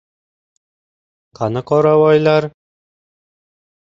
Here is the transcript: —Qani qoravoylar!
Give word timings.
—Qani 1.39 1.63
qoravoylar! 1.73 2.49